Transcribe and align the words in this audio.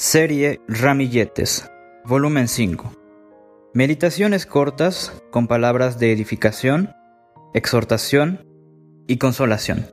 Serie 0.00 0.60
Ramilletes, 0.68 1.70
volumen 2.04 2.48
5. 2.48 2.92
Meditaciones 3.74 4.46
cortas 4.46 5.12
con 5.30 5.46
palabras 5.46 5.98
de 5.98 6.12
edificación, 6.12 6.94
exhortación 7.52 8.46
y 9.06 9.18
consolación. 9.18 9.86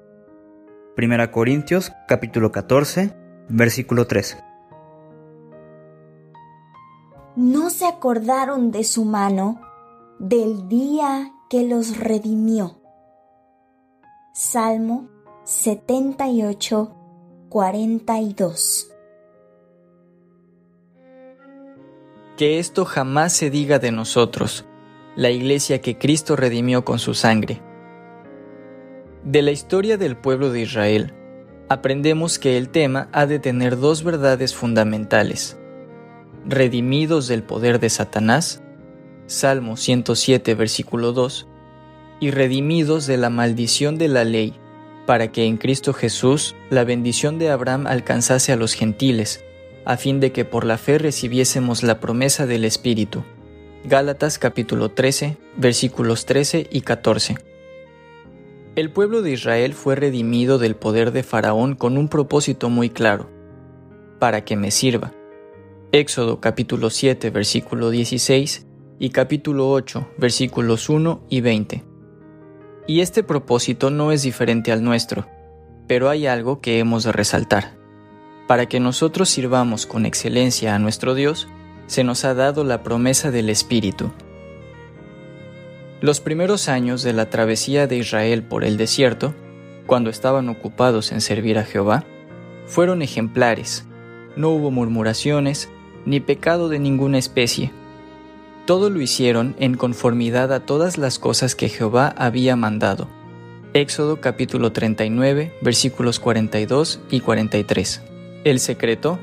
Primera 0.95 1.31
Corintios 1.31 1.91
capítulo 2.07 2.51
14, 2.51 3.13
versículo 3.49 4.07
3. 4.07 4.37
No 7.35 7.69
se 7.69 7.85
acordaron 7.85 8.71
de 8.71 8.83
su 8.83 9.05
mano 9.05 9.59
del 10.27 10.67
día 10.67 11.31
que 11.51 11.67
los 11.67 11.99
redimió. 11.99 12.81
Salmo 14.33 15.07
78, 15.43 16.95
42. 17.47 18.91
Que 22.37 22.57
esto 22.57 22.85
jamás 22.85 23.33
se 23.33 23.51
diga 23.51 23.77
de 23.77 23.91
nosotros, 23.91 24.65
la 25.15 25.29
iglesia 25.29 25.79
que 25.79 25.99
Cristo 25.99 26.35
redimió 26.35 26.83
con 26.83 26.97
su 26.97 27.13
sangre. 27.13 27.61
De 29.23 29.43
la 29.43 29.51
historia 29.51 29.97
del 29.97 30.17
pueblo 30.17 30.49
de 30.49 30.61
Israel, 30.61 31.13
aprendemos 31.69 32.39
que 32.39 32.57
el 32.57 32.69
tema 32.69 33.09
ha 33.11 33.27
de 33.27 33.37
tener 33.37 33.77
dos 33.77 34.03
verdades 34.03 34.55
fundamentales. 34.55 35.59
Redimidos 36.47 37.27
del 37.27 37.43
poder 37.43 37.79
de 37.79 37.91
Satanás, 37.91 38.63
Salmo 39.27 39.75
107, 39.75 40.53
versículo 40.53 41.11
2, 41.11 41.47
y 42.19 42.29
redimidos 42.29 43.07
de 43.07 43.17
la 43.17 43.31
maldición 43.31 43.97
de 43.97 44.07
la 44.07 44.23
ley, 44.23 44.53
para 45.07 45.31
que 45.31 45.45
en 45.45 45.57
Cristo 45.57 45.93
Jesús 45.93 46.55
la 46.69 46.83
bendición 46.83 47.39
de 47.39 47.49
Abraham 47.49 47.87
alcanzase 47.87 48.51
a 48.51 48.55
los 48.55 48.73
gentiles, 48.73 49.43
a 49.83 49.97
fin 49.97 50.19
de 50.19 50.31
que 50.31 50.45
por 50.45 50.63
la 50.63 50.77
fe 50.77 50.99
recibiésemos 50.99 51.81
la 51.81 51.99
promesa 51.99 52.45
del 52.45 52.65
Espíritu. 52.65 53.23
Gálatas 53.83 54.37
capítulo 54.37 54.89
13, 54.89 55.37
versículos 55.57 56.25
13 56.25 56.67
y 56.71 56.81
14. 56.81 57.35
El 58.75 58.91
pueblo 58.91 59.21
de 59.21 59.31
Israel 59.31 59.73
fue 59.73 59.95
redimido 59.95 60.59
del 60.59 60.75
poder 60.75 61.11
de 61.11 61.23
Faraón 61.23 61.75
con 61.75 61.97
un 61.97 62.09
propósito 62.09 62.69
muy 62.69 62.89
claro, 62.89 63.29
para 64.19 64.45
que 64.45 64.55
me 64.55 64.69
sirva. 64.69 65.13
Éxodo 65.91 66.41
capítulo 66.41 66.89
7, 66.89 67.29
versículo 67.31 67.89
16 67.89 68.64
y 68.99 69.09
capítulo 69.09 69.69
8, 69.71 70.13
versículos 70.17 70.89
1 70.89 71.25
y 71.29 71.41
20. 71.41 71.83
Y 72.87 73.01
este 73.01 73.23
propósito 73.23 73.89
no 73.89 74.11
es 74.11 74.23
diferente 74.23 74.71
al 74.71 74.83
nuestro, 74.83 75.27
pero 75.87 76.09
hay 76.09 76.27
algo 76.27 76.61
que 76.61 76.79
hemos 76.79 77.03
de 77.03 77.11
resaltar. 77.11 77.77
Para 78.47 78.67
que 78.67 78.79
nosotros 78.79 79.29
sirvamos 79.29 79.85
con 79.85 80.05
excelencia 80.05 80.75
a 80.75 80.79
nuestro 80.79 81.15
Dios, 81.15 81.47
se 81.87 82.03
nos 82.03 82.25
ha 82.25 82.33
dado 82.33 82.63
la 82.63 82.83
promesa 82.83 83.31
del 83.31 83.49
Espíritu. 83.49 84.11
Los 86.01 86.19
primeros 86.19 86.69
años 86.69 87.03
de 87.03 87.13
la 87.13 87.29
travesía 87.29 87.87
de 87.87 87.97
Israel 87.97 88.43
por 88.43 88.63
el 88.63 88.77
desierto, 88.77 89.33
cuando 89.87 90.09
estaban 90.09 90.49
ocupados 90.49 91.11
en 91.11 91.21
servir 91.21 91.57
a 91.57 91.63
Jehová, 91.63 92.05
fueron 92.65 93.01
ejemplares. 93.01 93.87
No 94.35 94.49
hubo 94.49 94.71
murmuraciones, 94.71 95.69
ni 96.05 96.19
pecado 96.19 96.69
de 96.69 96.79
ninguna 96.79 97.17
especie. 97.17 97.71
Todo 98.65 98.89
lo 98.89 98.99
hicieron 98.99 99.55
en 99.59 99.75
conformidad 99.75 100.51
a 100.51 100.59
todas 100.59 100.97
las 100.97 101.19
cosas 101.19 101.53
que 101.53 101.69
Jehová 101.69 102.15
había 102.17 102.55
mandado. 102.55 103.07
Éxodo 103.75 104.19
capítulo 104.19 104.71
39 104.71 105.53
versículos 105.61 106.19
42 106.19 106.99
y 107.11 107.19
43. 107.19 108.01
El 108.43 108.59
secreto. 108.59 109.19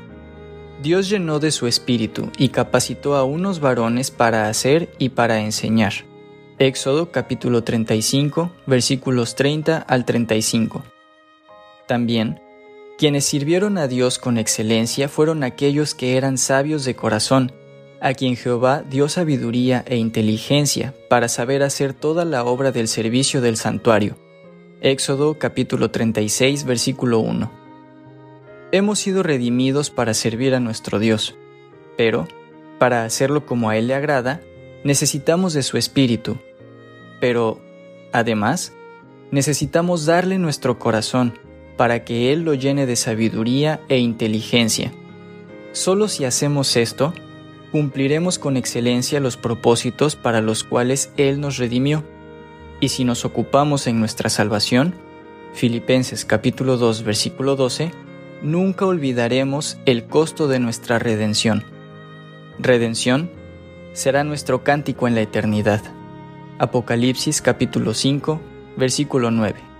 Dios 0.81 1.09
llenó 1.09 1.39
de 1.39 1.51
su 1.51 1.67
espíritu 1.67 2.29
y 2.37 2.49
capacitó 2.49 3.15
a 3.15 3.25
unos 3.25 3.59
varones 3.59 4.11
para 4.11 4.47
hacer 4.47 4.89
y 4.97 5.09
para 5.09 5.41
enseñar. 5.41 5.93
Éxodo 6.57 7.11
capítulo 7.11 7.65
35 7.65 8.49
versículos 8.65 9.35
30 9.35 9.77
al 9.77 10.05
35. 10.05 10.83
También, 11.85 12.39
quienes 12.97 13.25
sirvieron 13.25 13.77
a 13.77 13.89
Dios 13.89 14.19
con 14.19 14.37
excelencia 14.37 15.09
fueron 15.09 15.43
aquellos 15.43 15.95
que 15.95 16.15
eran 16.15 16.37
sabios 16.37 16.85
de 16.85 16.95
corazón, 16.95 17.51
a 18.03 18.13
quien 18.15 18.35
Jehová 18.35 18.83
dio 18.89 19.07
sabiduría 19.07 19.85
e 19.87 19.95
inteligencia 19.95 20.93
para 21.09 21.29
saber 21.29 21.63
hacer 21.63 21.93
toda 21.93 22.25
la 22.25 22.43
obra 22.43 22.73
del 22.73 22.89
servicio 22.89 23.39
del 23.39 23.55
santuario. 23.55 24.17
Éxodo 24.81 25.39
capítulo 25.39 25.89
36 25.89 26.65
versículo 26.65 27.19
1. 27.19 27.49
Hemos 28.73 28.99
sido 28.99 29.23
redimidos 29.23 29.89
para 29.89 30.13
servir 30.13 30.53
a 30.53 30.59
nuestro 30.59 30.99
Dios, 30.99 31.35
pero, 31.95 32.27
para 32.77 33.05
hacerlo 33.05 33.45
como 33.45 33.69
a 33.69 33.77
Él 33.77 33.87
le 33.87 33.93
agrada, 33.93 34.41
necesitamos 34.83 35.53
de 35.53 35.63
su 35.63 35.77
Espíritu. 35.77 36.37
Pero, 37.21 37.61
además, 38.11 38.73
necesitamos 39.31 40.05
darle 40.05 40.39
nuestro 40.39 40.77
corazón 40.77 41.39
para 41.77 42.03
que 42.03 42.33
Él 42.33 42.41
lo 42.41 42.53
llene 42.53 42.85
de 42.85 42.97
sabiduría 42.97 43.79
e 43.87 43.99
inteligencia. 43.99 44.91
Solo 45.71 46.09
si 46.09 46.25
hacemos 46.25 46.75
esto, 46.75 47.13
cumpliremos 47.73 48.37
con 48.37 48.55
excelencia 48.55 49.19
los 49.19 49.35
propósitos 49.35 50.15
para 50.15 50.41
los 50.41 50.63
cuales 50.63 51.11
Él 51.17 51.41
nos 51.41 51.57
redimió. 51.57 52.03
Y 52.79 52.89
si 52.89 53.03
nos 53.03 53.25
ocupamos 53.25 53.87
en 53.87 53.99
nuestra 53.99 54.29
salvación, 54.29 54.93
Filipenses 55.55 56.23
capítulo 56.23 56.77
2 56.77 57.01
versículo 57.01 57.55
12, 57.55 57.91
nunca 58.43 58.85
olvidaremos 58.85 59.79
el 59.87 60.03
costo 60.03 60.47
de 60.47 60.59
nuestra 60.59 60.99
redención. 60.99 61.63
Redención 62.59 63.31
será 63.93 64.23
nuestro 64.23 64.63
cántico 64.63 65.07
en 65.07 65.15
la 65.15 65.21
eternidad. 65.21 65.81
Apocalipsis 66.59 67.41
capítulo 67.41 67.95
5, 67.95 68.39
versículo 68.77 69.31
9. 69.31 69.72